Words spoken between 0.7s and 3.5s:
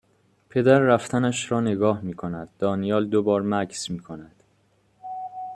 رفتنش را نگاه میکند دانیال دو بار